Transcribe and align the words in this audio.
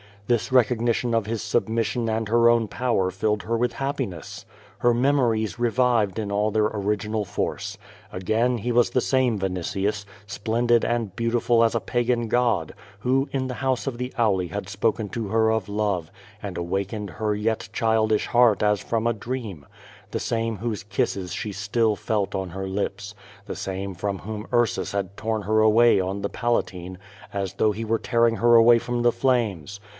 This 0.25 0.51
recognition 0.51 1.13
of 1.13 1.25
his 1.27 1.43
submission 1.43 2.09
and 2.09 2.27
her 2.27 2.49
own 2.49 2.69
power 2.69 3.11
filled 3.11 3.43
her 3.43 3.57
with 3.57 3.73
happiness. 3.73 4.45
Her 4.79 4.93
memories 4.93 5.59
re 5.59 5.69
vived 5.69 6.17
in 6.17 6.31
all 6.31 6.49
their 6.51 6.67
original 6.73 7.25
force. 7.25 7.77
Again 8.13 8.59
he 8.59 8.71
was 8.71 8.89
the 8.91 9.01
same 9.01 9.37
Vinitius— 9.37 10.05
^splendid 10.27 10.85
and 10.85 11.15
beautiful 11.17 11.63
as 11.65 11.75
a 11.75 11.81
Pagan 11.81 12.29
god— 12.29 12.73
who 13.01 13.27
in 13.33 13.45
the 13.47 13.55
house 13.55 13.85
of 13.87 13.97
the 13.99 14.11
Auli 14.17 14.49
had 14.49 14.69
spoken 14.69 15.09
to 15.09 15.27
her 15.27 15.51
of 15.51 15.67
love, 15.69 16.09
and 16.41 16.57
awaken 16.57 17.09
ed 17.09 17.15
her 17.15 17.35
3^et 17.35 17.71
childish 17.73 18.25
heart 18.27 18.63
as 18.63 18.79
from 18.79 19.05
a 19.05 19.13
dream, 19.13 19.65
the 20.11 20.19
same 20.21 20.57
whose 20.57 20.81
kisses 20.83 21.31
she 21.33 21.51
still 21.51 21.95
felt 21.97 22.33
on 22.33 22.51
her 22.51 22.67
lips, 22.67 23.13
the 23.45 23.55
same 23.55 23.93
from 23.93 24.19
whom 24.19 24.47
Ursus 24.53 24.93
had 24.93 25.15
torn 25.17 25.41
her 25.43 25.59
away 25.59 25.99
on 25.99 26.21
the 26.21 26.29
Palatine, 26.29 26.97
as 27.33 27.55
though 27.55 27.73
he 27.73 27.83
were 27.85 27.99
tear 27.99 28.25
ing 28.27 28.37
her 28.37 28.55
away 28.55 28.79
from 28.79 29.01
the 29.03 29.11
flames. 29.11 29.79